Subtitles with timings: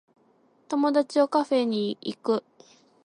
[0.67, 2.43] 友達をカフェに行く